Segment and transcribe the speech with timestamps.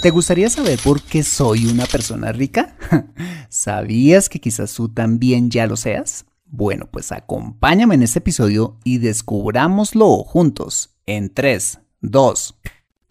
[0.00, 2.74] ¿Te gustaría saber por qué soy una persona rica?
[3.50, 6.24] ¿Sabías que quizás tú también ya lo seas?
[6.46, 12.58] Bueno, pues acompáñame en este episodio y descubrámoslo juntos en 3, 2,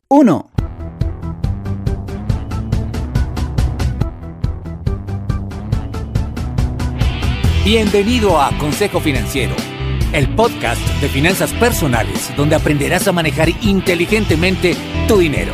[0.07, 0.51] 1.
[7.63, 9.53] Bienvenido a Consejo Financiero,
[10.11, 14.75] el podcast de finanzas personales donde aprenderás a manejar inteligentemente
[15.07, 15.53] tu dinero,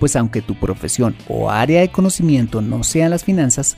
[0.00, 3.76] pues aunque tu profesión o área de conocimiento no sean las finanzas,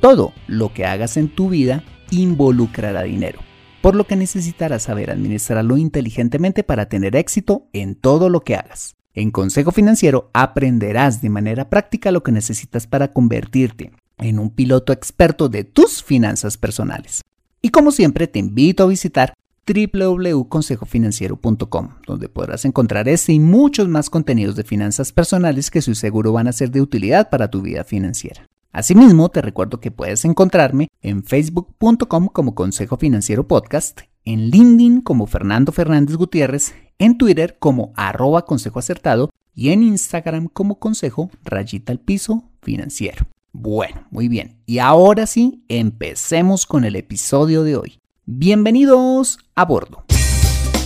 [0.00, 3.40] todo lo que hagas en tu vida involucrará dinero,
[3.82, 8.94] por lo que necesitarás saber administrarlo inteligentemente para tener éxito en todo lo que hagas.
[9.14, 14.92] En Consejo Financiero aprenderás de manera práctica lo que necesitas para convertirte en un piloto
[14.92, 17.22] experto de tus finanzas personales.
[17.62, 19.34] Y como siempre te invito a visitar
[19.66, 26.32] www.consejofinanciero.com, donde podrás encontrar este y muchos más contenidos de finanzas personales que su seguro
[26.32, 28.48] van a ser de utilidad para tu vida financiera.
[28.72, 35.26] Asimismo, te recuerdo que puedes encontrarme en facebook.com como Consejo Financiero Podcast, en LinkedIn como
[35.26, 41.92] Fernando Fernández Gutiérrez, en Twitter como arroba consejo acertado y en Instagram como consejo rayita
[41.92, 43.26] al piso financiero.
[43.52, 44.60] Bueno, muy bien.
[44.66, 48.00] Y ahora sí, empecemos con el episodio de hoy.
[48.26, 50.02] Bienvenidos a bordo.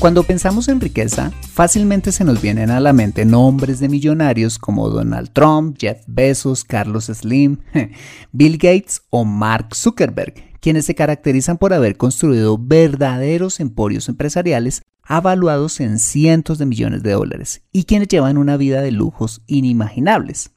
[0.01, 4.89] Cuando pensamos en riqueza, fácilmente se nos vienen a la mente nombres de millonarios como
[4.89, 7.59] Donald Trump, Jeff Bezos, Carlos Slim,
[8.33, 15.79] Bill Gates o Mark Zuckerberg, quienes se caracterizan por haber construido verdaderos emporios empresariales avaluados
[15.79, 20.51] en cientos de millones de dólares y quienes llevan una vida de lujos inimaginables.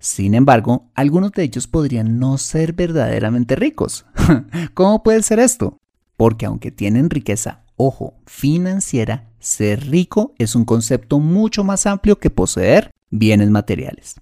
[0.00, 4.04] Sin embargo, algunos de ellos podrían no ser verdaderamente ricos.
[4.74, 5.78] ¿Cómo puede ser esto?
[6.16, 12.30] Porque aunque tienen riqueza, ojo, financiera, ser rico es un concepto mucho más amplio que
[12.30, 14.16] poseer bienes materiales.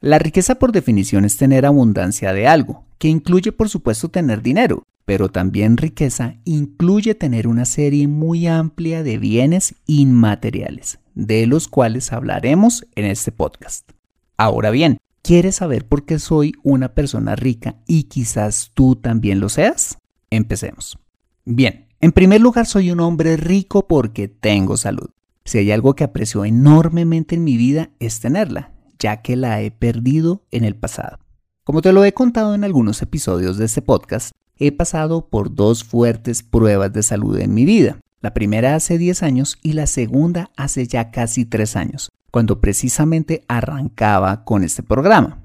[0.00, 4.82] La riqueza por definición es tener abundancia de algo, que incluye por supuesto tener dinero,
[5.04, 12.12] pero también riqueza incluye tener una serie muy amplia de bienes inmateriales, de los cuales
[12.12, 13.90] hablaremos en este podcast.
[14.36, 19.48] Ahora bien, ¿quieres saber por qué soy una persona rica y quizás tú también lo
[19.48, 19.98] seas?
[20.30, 20.98] Empecemos.
[21.44, 25.10] Bien, en primer lugar soy un hombre rico porque tengo salud.
[25.44, 28.70] Si hay algo que aprecio enormemente en mi vida es tenerla,
[29.00, 31.18] ya que la he perdido en el pasado.
[31.64, 35.82] Como te lo he contado en algunos episodios de este podcast, he pasado por dos
[35.82, 37.98] fuertes pruebas de salud en mi vida.
[38.20, 43.44] La primera hace 10 años y la segunda hace ya casi 3 años, cuando precisamente
[43.48, 45.42] arrancaba con este programa.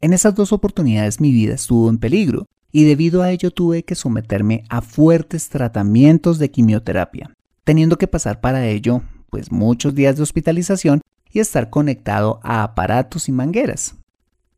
[0.00, 3.94] En esas dos oportunidades mi vida estuvo en peligro y debido a ello tuve que
[3.94, 7.34] someterme a fuertes tratamientos de quimioterapia,
[7.64, 11.00] teniendo que pasar para ello pues muchos días de hospitalización
[11.32, 13.94] y estar conectado a aparatos y mangueras.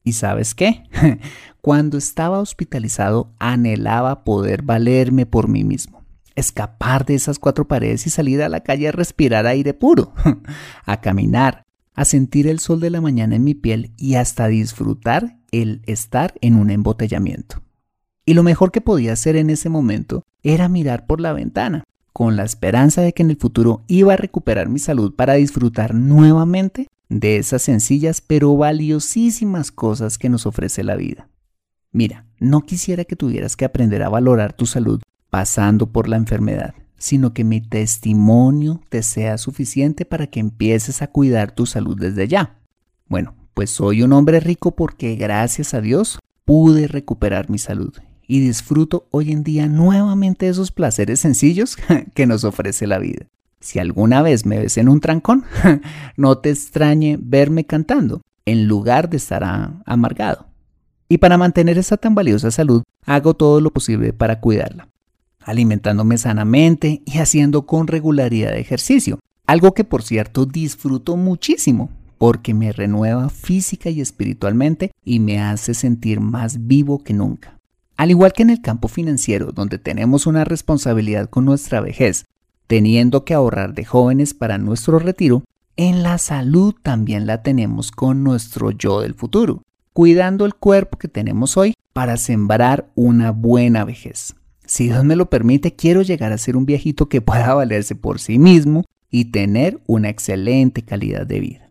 [0.04, 0.84] ¿Y sabes qué?
[1.60, 6.02] Cuando estaba hospitalizado anhelaba poder valerme por mí mismo,
[6.34, 10.14] escapar de esas cuatro paredes y salir a la calle a respirar aire puro,
[10.84, 11.64] a caminar,
[11.94, 16.34] a sentir el sol de la mañana en mi piel y hasta disfrutar el estar
[16.40, 17.62] en un embotellamiento.
[18.28, 22.36] Y lo mejor que podía hacer en ese momento era mirar por la ventana, con
[22.36, 26.88] la esperanza de que en el futuro iba a recuperar mi salud para disfrutar nuevamente
[27.08, 31.30] de esas sencillas pero valiosísimas cosas que nos ofrece la vida.
[31.90, 35.00] Mira, no quisiera que tuvieras que aprender a valorar tu salud
[35.30, 41.06] pasando por la enfermedad, sino que mi testimonio te sea suficiente para que empieces a
[41.06, 42.58] cuidar tu salud desde ya.
[43.06, 47.94] Bueno, pues soy un hombre rico porque gracias a Dios pude recuperar mi salud
[48.28, 51.76] y disfruto hoy en día nuevamente esos placeres sencillos
[52.14, 53.26] que nos ofrece la vida.
[53.58, 55.44] Si alguna vez me ves en un trancón,
[56.16, 59.42] no te extrañe verme cantando, en lugar de estar
[59.84, 60.46] amargado.
[61.08, 64.88] Y para mantener esa tan valiosa salud, hago todo lo posible para cuidarla,
[65.40, 71.88] alimentándome sanamente y haciendo con regularidad ejercicio, algo que por cierto disfruto muchísimo,
[72.18, 77.57] porque me renueva física y espiritualmente y me hace sentir más vivo que nunca.
[77.98, 82.26] Al igual que en el campo financiero, donde tenemos una responsabilidad con nuestra vejez,
[82.68, 85.42] teniendo que ahorrar de jóvenes para nuestro retiro,
[85.76, 91.08] en la salud también la tenemos con nuestro yo del futuro, cuidando el cuerpo que
[91.08, 94.36] tenemos hoy para sembrar una buena vejez.
[94.64, 98.20] Si Dios me lo permite, quiero llegar a ser un viejito que pueda valerse por
[98.20, 101.70] sí mismo y tener una excelente calidad de vida.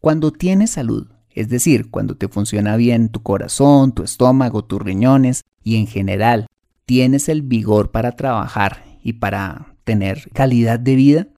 [0.00, 5.42] Cuando tienes salud, es decir, cuando te funciona bien tu corazón, tu estómago, tus riñones
[5.62, 6.46] y en general
[6.86, 11.28] tienes el vigor para trabajar y para tener calidad de vida,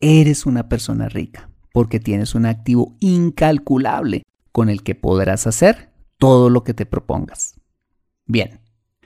[0.00, 6.50] eres una persona rica porque tienes un activo incalculable con el que podrás hacer todo
[6.50, 7.54] lo que te propongas.
[8.26, 8.60] Bien,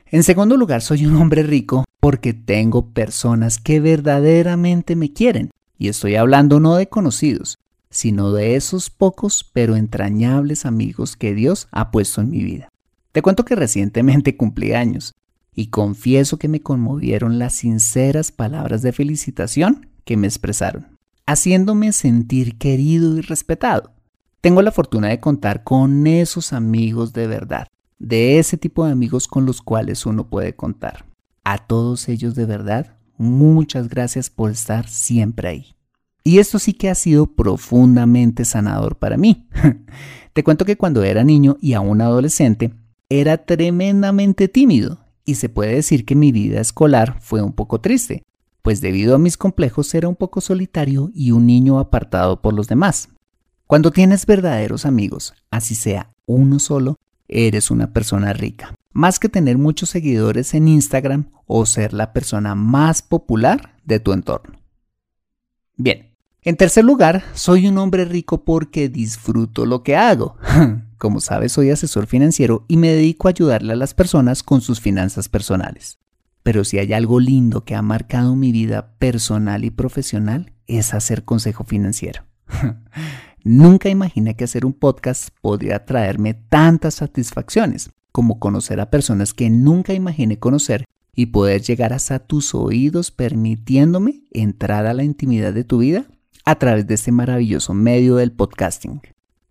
[0.07, 5.51] en segundo lugar, soy un hombre rico porque tengo personas que verdaderamente me quieren.
[5.79, 7.59] Y estoy hablando no de conocidos,
[7.91, 12.69] sino de esos pocos pero entrañables amigos que Dios ha puesto en mi vida.
[13.13, 15.15] Te cuento que recientemente cumplí años
[15.55, 20.99] y confieso que me conmovieron las sinceras palabras de felicitación que me expresaron
[21.29, 23.93] haciéndome sentir querido y respetado.
[24.41, 27.69] Tengo la fortuna de contar con esos amigos de verdad,
[27.99, 31.05] de ese tipo de amigos con los cuales uno puede contar.
[31.45, 35.78] A todos ellos de verdad, muchas gracias por estar siempre ahí.
[36.29, 39.49] Y esto sí que ha sido profundamente sanador para mí.
[40.35, 42.75] Te cuento que cuando era niño y aún adolescente,
[43.09, 48.25] era tremendamente tímido y se puede decir que mi vida escolar fue un poco triste,
[48.61, 52.69] pues debido a mis complejos era un poco solitario y un niño apartado por los
[52.69, 53.09] demás.
[53.67, 56.97] Cuando tienes verdaderos amigos, así sea uno solo,
[57.27, 58.75] eres una persona rica.
[58.93, 64.13] Más que tener muchos seguidores en Instagram o ser la persona más popular de tu
[64.13, 64.59] entorno.
[65.81, 66.08] Bien,
[66.43, 70.37] en tercer lugar, soy un hombre rico porque disfruto lo que hago.
[70.99, 74.81] Como sabes, soy asesor financiero y me dedico a ayudarle a las personas con sus
[74.81, 75.99] finanzas personales.
[76.45, 81.25] Pero si hay algo lindo que ha marcado mi vida personal y profesional, es hacer
[81.25, 82.23] consejo financiero.
[83.45, 89.49] Nunca imaginé que hacer un podcast podría traerme tantas satisfacciones como conocer a personas que
[89.51, 95.65] nunca imaginé conocer y poder llegar hasta tus oídos permitiéndome entrar a la intimidad de
[95.65, 96.07] tu vida
[96.49, 99.03] a través de este maravilloso medio del podcasting.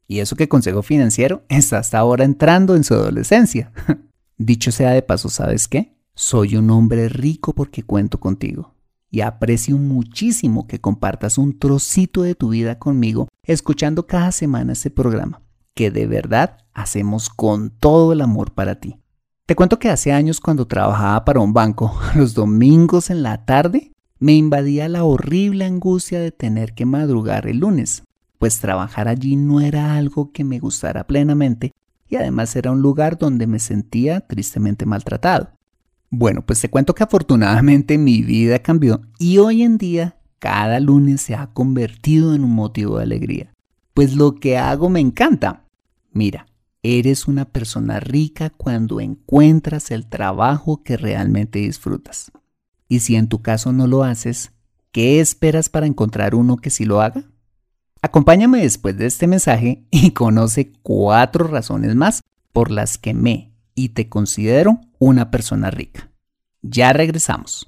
[0.07, 3.71] Y eso que Consejo Financiero está hasta ahora entrando en su adolescencia.
[4.39, 5.95] Dicho sea de paso, ¿sabes qué?
[6.15, 8.73] Soy un hombre rico porque cuento contigo
[9.11, 14.89] y aprecio muchísimo que compartas un trocito de tu vida conmigo escuchando cada semana este
[14.89, 15.43] programa,
[15.75, 18.97] que de verdad hacemos con todo el amor para ti.
[19.45, 23.91] Te cuento que hace años cuando trabajaba para un banco, los domingos en la tarde,
[24.19, 28.03] me invadía la horrible angustia de tener que madrugar el lunes,
[28.39, 31.73] pues trabajar allí no era algo que me gustara plenamente
[32.09, 35.51] y además era un lugar donde me sentía tristemente maltratado.
[36.09, 41.21] Bueno, pues te cuento que afortunadamente mi vida cambió y hoy en día cada lunes
[41.21, 43.53] se ha convertido en un motivo de alegría.
[43.93, 45.65] Pues lo que hago me encanta.
[46.11, 46.47] Mira,
[46.83, 52.31] eres una persona rica cuando encuentras el trabajo que realmente disfrutas.
[52.87, 54.51] Y si en tu caso no lo haces,
[54.91, 57.23] ¿qué esperas para encontrar uno que sí lo haga?
[58.01, 62.21] Acompáñame después de este mensaje y conoce cuatro razones más
[62.53, 66.09] por las que me y te considero una persona rica.
[66.61, 67.67] Ya regresamos.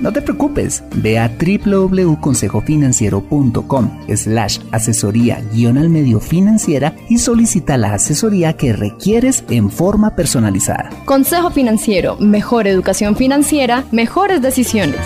[0.00, 7.94] no te preocupes, ve a www.consejofinanciero.com slash asesoría guion al medio financiera y solicita la
[7.94, 10.90] asesoría que requieres en forma personalizada.
[11.04, 15.00] Consejo Financiero, mejor educación financiera, mejores decisiones.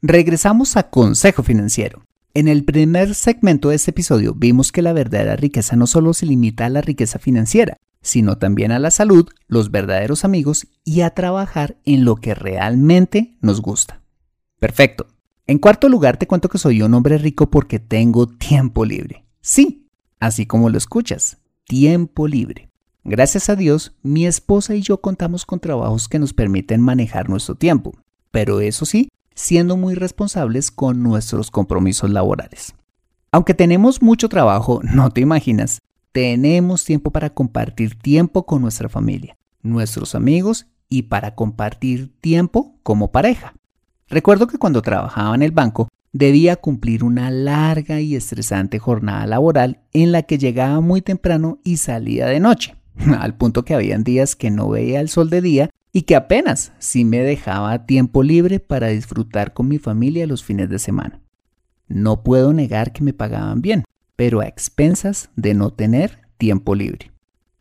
[0.00, 2.04] Regresamos a Consejo Financiero.
[2.34, 6.26] En el primer segmento de este episodio vimos que la verdadera riqueza no solo se
[6.26, 11.10] limita a la riqueza financiera, sino también a la salud, los verdaderos amigos y a
[11.10, 14.02] trabajar en lo que realmente nos gusta.
[14.58, 15.06] Perfecto.
[15.46, 19.24] En cuarto lugar te cuento que soy un hombre rico porque tengo tiempo libre.
[19.40, 19.86] Sí,
[20.20, 22.68] así como lo escuchas, tiempo libre.
[23.04, 27.54] Gracias a Dios, mi esposa y yo contamos con trabajos que nos permiten manejar nuestro
[27.54, 27.94] tiempo.
[28.30, 32.74] Pero eso sí, siendo muy responsables con nuestros compromisos laborales.
[33.30, 35.80] Aunque tenemos mucho trabajo, no te imaginas,
[36.18, 43.12] tenemos tiempo para compartir tiempo con nuestra familia, nuestros amigos y para compartir tiempo como
[43.12, 43.54] pareja.
[44.08, 49.82] Recuerdo que cuando trabajaba en el banco debía cumplir una larga y estresante jornada laboral
[49.92, 52.74] en la que llegaba muy temprano y salía de noche,
[53.20, 56.72] al punto que habían días que no veía el sol de día y que apenas
[56.80, 61.20] sí me dejaba tiempo libre para disfrutar con mi familia los fines de semana.
[61.86, 63.84] No puedo negar que me pagaban bien,
[64.18, 67.12] pero a expensas de no tener tiempo libre.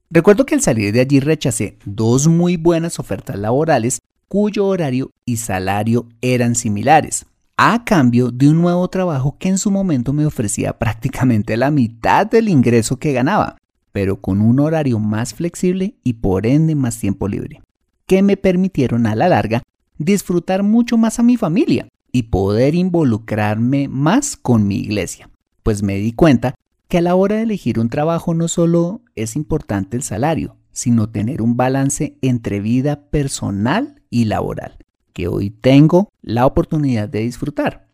[0.09, 5.37] Recuerdo que al salir de allí rechacé dos muy buenas ofertas laborales cuyo horario y
[5.37, 10.73] salario eran similares, a cambio de un nuevo trabajo que en su momento me ofrecía
[10.79, 13.57] prácticamente la mitad del ingreso que ganaba,
[13.91, 17.61] pero con un horario más flexible y por ende más tiempo libre,
[18.07, 19.61] que me permitieron a la larga
[19.99, 25.29] disfrutar mucho más a mi familia y poder involucrarme más con mi iglesia,
[25.67, 26.55] pues me di cuenta
[26.88, 31.09] que a la hora de elegir un trabajo no solo es importante el salario, sino
[31.09, 34.77] tener un balance entre vida personal y laboral,
[35.12, 37.89] que hoy tengo la oportunidad de disfrutar.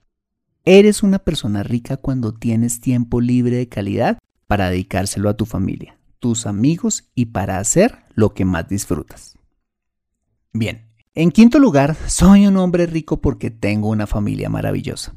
[0.66, 5.98] Eres una persona rica cuando tienes tiempo libre de calidad para dedicárselo a tu familia,
[6.20, 9.36] tus amigos y para hacer lo que más disfrutas.
[10.54, 15.16] Bien, en quinto lugar, soy un hombre rico porque tengo una familia maravillosa.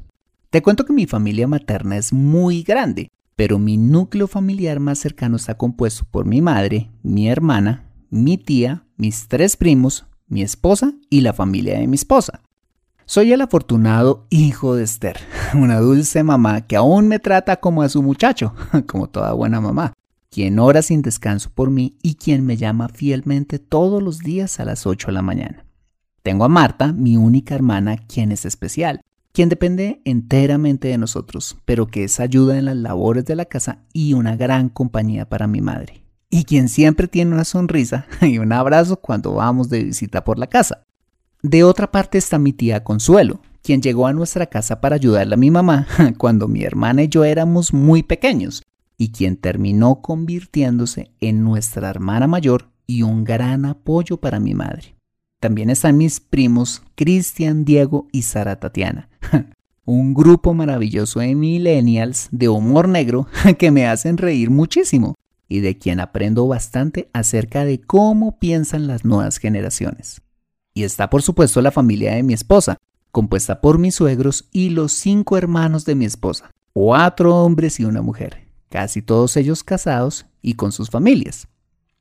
[0.49, 5.35] Te cuento que mi familia materna es muy grande, pero mi núcleo familiar más cercano
[5.35, 11.19] está compuesto por mi madre, mi hermana, mi tía, mis tres primos, mi esposa y
[11.19, 12.41] la familia de mi esposa.
[13.05, 15.17] Soy el afortunado hijo de Esther,
[15.53, 18.53] una dulce mamá que aún me trata como a su muchacho,
[18.87, 19.91] como toda buena mamá,
[20.29, 24.65] quien ora sin descanso por mí y quien me llama fielmente todos los días a
[24.65, 25.65] las 8 de la mañana.
[26.23, 29.01] Tengo a Marta, mi única hermana, quien es especial,
[29.37, 33.83] quien depende enteramente de nosotros, pero que es ayuda en las labores de la casa
[33.93, 36.01] y una gran compañía para mi madre,
[36.31, 40.47] y quien siempre tiene una sonrisa y un abrazo cuando vamos de visita por la
[40.47, 40.87] casa.
[41.43, 45.37] De otra parte está mi tía Consuelo, quien llegó a nuestra casa para ayudarle a
[45.37, 45.85] mi mamá
[46.17, 48.63] cuando mi hermana y yo éramos muy pequeños,
[48.97, 54.96] y quien terminó convirtiéndose en nuestra hermana mayor y un gran apoyo para mi madre.
[55.39, 59.09] También están mis primos Cristian, Diego y Sara Tatiana.
[59.85, 63.27] Un grupo maravilloso de millennials de humor negro
[63.59, 65.15] que me hacen reír muchísimo
[65.47, 70.21] y de quien aprendo bastante acerca de cómo piensan las nuevas generaciones.
[70.73, 72.77] Y está por supuesto la familia de mi esposa,
[73.11, 78.01] compuesta por mis suegros y los cinco hermanos de mi esposa, cuatro hombres y una
[78.01, 81.47] mujer, casi todos ellos casados y con sus familias.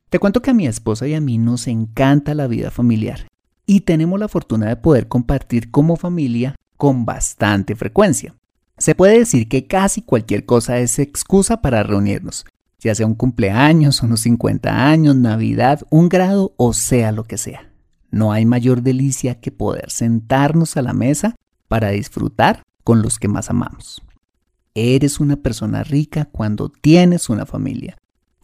[0.09, 3.27] Te cuento que a mi esposa y a mí nos encanta la vida familiar
[3.67, 8.37] y tenemos la fortuna de poder compartir como familia con bastante frecuencia.
[8.79, 12.45] Se puede decir que casi cualquier cosa es excusa para reunirnos,
[12.79, 17.73] ya sea un cumpleaños, unos 50 años, Navidad, un grado o sea lo que sea.
[18.13, 21.35] No hay mayor delicia que poder sentarnos a la mesa
[21.67, 24.03] para disfrutar con los que más amamos.
[24.75, 27.97] Eres una persona rica cuando tienes una familia,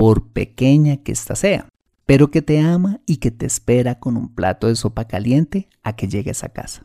[0.03, 1.69] por pequeña que ésta sea,
[2.07, 5.95] pero que te ama y que te espera con un plato de sopa caliente a
[5.95, 6.85] que llegues a casa.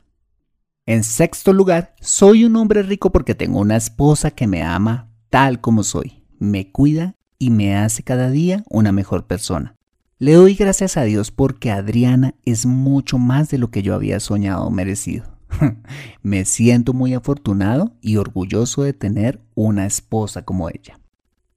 [0.85, 5.61] En sexto lugar, soy un hombre rico porque tengo una esposa que me ama tal
[5.61, 9.73] como soy, me cuida y me hace cada día una mejor persona.
[10.19, 14.19] Le doy gracias a Dios porque Adriana es mucho más de lo que yo había
[14.19, 15.25] soñado o merecido.
[16.21, 20.99] me siento muy afortunado y orgulloso de tener una esposa como ella.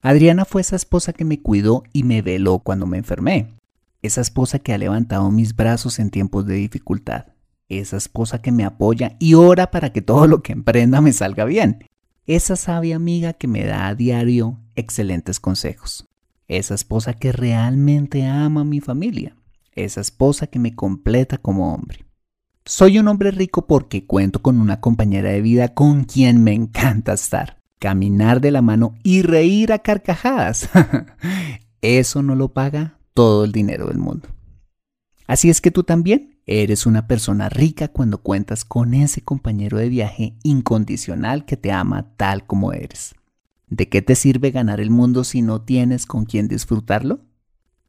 [0.02, 3.54] Adriana fue esa esposa que me cuidó y me veló cuando me enfermé.
[4.00, 7.26] Esa esposa que ha levantado mis brazos en tiempos de dificultad.
[7.68, 11.44] Esa esposa que me apoya y ora para que todo lo que emprenda me salga
[11.44, 11.84] bien.
[12.26, 16.08] Esa sabia amiga que me da a diario excelentes consejos.
[16.48, 19.36] Esa esposa que realmente ama a mi familia.
[19.72, 22.06] Esa esposa que me completa como hombre.
[22.64, 27.12] Soy un hombre rico porque cuento con una compañera de vida con quien me encanta
[27.12, 30.68] estar caminar de la mano y reír a carcajadas.
[31.82, 34.28] Eso no lo paga todo el dinero del mundo.
[35.26, 39.88] Así es que tú también eres una persona rica cuando cuentas con ese compañero de
[39.88, 43.14] viaje incondicional que te ama tal como eres.
[43.68, 47.20] ¿De qué te sirve ganar el mundo si no tienes con quien disfrutarlo?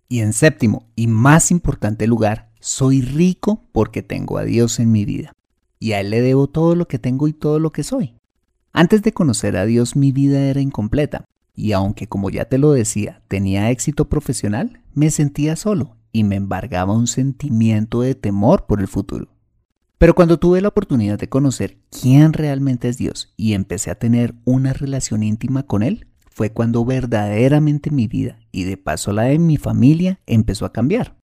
[0.08, 5.04] Y en séptimo y más importante lugar, soy rico porque tengo a Dios en mi
[5.04, 5.34] vida.
[5.80, 8.14] Y a Él le debo todo lo que tengo y todo lo que soy.
[8.74, 11.26] Antes de conocer a Dios mi vida era incompleta,
[11.56, 16.36] y aunque como ya te lo decía, tenía éxito profesional, me sentía solo y me
[16.36, 19.28] embargaba un sentimiento de temor por el futuro.
[19.98, 24.34] Pero cuando tuve la oportunidad de conocer quién realmente es Dios y empecé a tener
[24.46, 29.38] una relación íntima con Él, fue cuando verdaderamente mi vida y de paso la de
[29.38, 31.18] mi familia empezó a cambiar.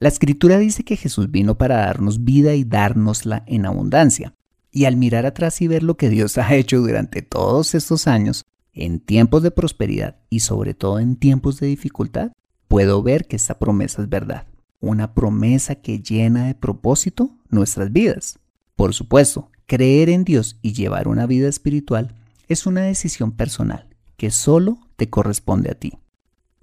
[0.00, 4.34] La escritura dice que Jesús vino para darnos vida y dárnosla en abundancia.
[4.70, 8.44] Y al mirar atrás y ver lo que Dios ha hecho durante todos estos años,
[8.72, 12.32] en tiempos de prosperidad y sobre todo en tiempos de dificultad,
[12.68, 14.46] puedo ver que esta promesa es verdad.
[14.80, 18.38] Una promesa que llena de propósito nuestras vidas.
[18.76, 22.14] Por supuesto, creer en Dios y llevar una vida espiritual
[22.48, 25.94] es una decisión personal que solo te corresponde a ti.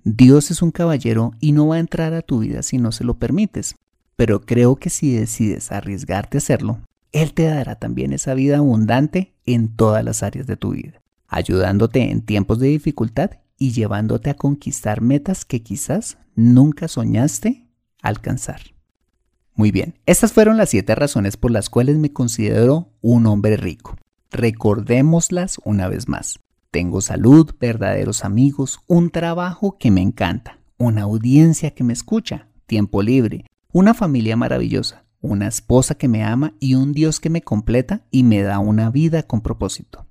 [0.03, 3.03] Dios es un caballero y no va a entrar a tu vida si no se
[3.03, 3.75] lo permites,
[4.15, 6.79] pero creo que si decides arriesgarte a hacerlo,
[7.15, 12.11] Él te dará también esa vida abundante en todas las áreas de tu vida, ayudándote
[12.11, 17.69] en tiempos de dificultad y llevándote a conquistar metas que quizás nunca soñaste
[18.01, 18.59] alcanzar.
[19.53, 23.95] Muy bien, estas fueron las siete razones por las cuales me considero un hombre rico.
[24.29, 26.41] Recordémoslas una vez más.
[26.69, 33.01] Tengo salud, verdaderos amigos, un trabajo que me encanta, una audiencia que me escucha, tiempo
[33.01, 38.05] libre, una familia maravillosa, una esposa que me ama y un Dios que me completa
[38.11, 40.05] y me da una vida con propósito.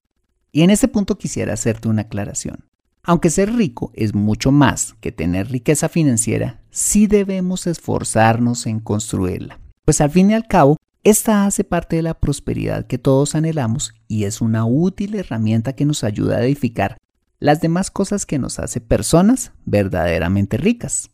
[0.52, 2.64] Y en ese punto quisiera hacerte una aclaración.
[3.02, 9.60] Aunque ser rico es mucho más que tener riqueza financiera, sí debemos esforzarnos en construirla.
[9.84, 13.92] Pues al fin y al cabo, esta hace parte de la prosperidad que todos anhelamos
[14.08, 16.96] y es una útil herramienta que nos ayuda a edificar
[17.40, 21.10] las demás cosas que nos hace personas verdaderamente ricas.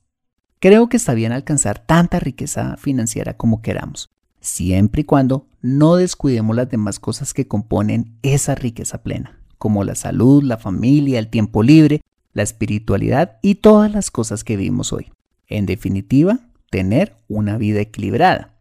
[0.60, 4.10] Creo que está bien alcanzar tanta riqueza financiera como queramos,
[4.42, 9.94] siempre y cuando no descuidemos las demás cosas que componen esa riqueza plena, como la
[9.94, 12.02] salud, la familia, el tiempo libre,
[12.34, 15.10] la espiritualidad y todas las cosas que vivimos hoy.
[15.46, 18.58] En definitiva, tener una vida equilibrada.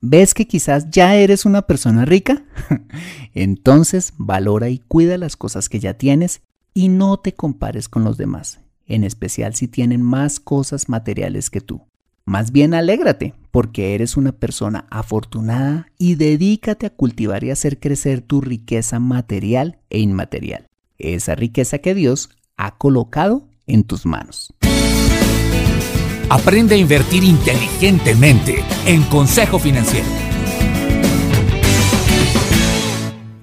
[0.00, 2.42] ¿Ves que quizás ya eres una persona rica?
[3.34, 6.42] Entonces valora y cuida las cosas que ya tienes
[6.74, 11.60] y no te compares con los demás, en especial si tienen más cosas materiales que
[11.60, 11.82] tú.
[12.24, 18.20] Más bien alégrate, porque eres una persona afortunada y dedícate a cultivar y hacer crecer
[18.20, 20.66] tu riqueza material e inmaterial,
[20.98, 24.52] esa riqueza que Dios ha colocado en tus manos.
[26.28, 30.25] Aprende a invertir inteligentemente en Consejo Financiero.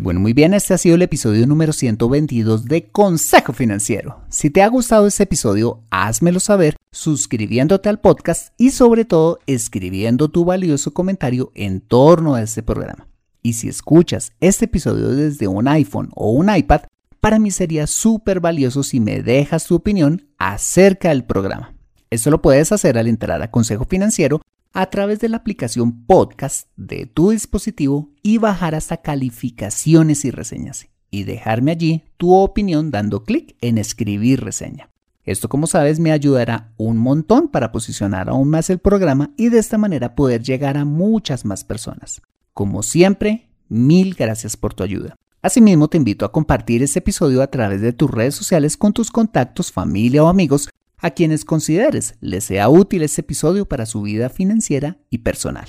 [0.03, 4.19] Bueno, muy bien, este ha sido el episodio número 122 de Consejo Financiero.
[4.27, 10.27] Si te ha gustado este episodio, házmelo saber suscribiéndote al podcast y sobre todo escribiendo
[10.27, 13.07] tu valioso comentario en torno a este programa.
[13.41, 16.81] Y si escuchas este episodio desde un iPhone o un iPad,
[17.21, 21.75] para mí sería súper valioso si me dejas tu opinión acerca del programa.
[22.09, 24.41] Esto lo puedes hacer al entrar a Consejo Financiero
[24.73, 30.87] a través de la aplicación podcast de tu dispositivo y bajar hasta calificaciones y reseñas
[31.11, 34.89] y dejarme allí tu opinión dando clic en escribir reseña.
[35.25, 39.59] Esto como sabes me ayudará un montón para posicionar aún más el programa y de
[39.59, 42.21] esta manera poder llegar a muchas más personas.
[42.53, 45.15] Como siempre, mil gracias por tu ayuda.
[45.43, 49.11] Asimismo te invito a compartir este episodio a través de tus redes sociales con tus
[49.11, 50.69] contactos, familia o amigos
[51.03, 55.67] a quienes consideres les sea útil este episodio para su vida financiera y personal.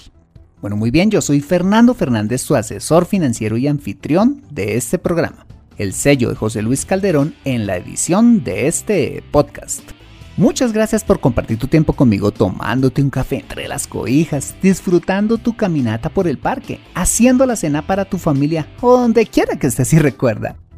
[0.63, 5.45] Bueno, muy bien, yo soy Fernando Fernández, tu asesor financiero y anfitrión de este programa,
[5.77, 9.83] el sello de José Luis Calderón en la edición de este podcast.
[10.37, 15.57] Muchas gracias por compartir tu tiempo conmigo tomándote un café entre las cobijas, disfrutando tu
[15.57, 19.93] caminata por el parque, haciendo la cena para tu familia o donde quiera que estés
[19.93, 20.57] y recuerda.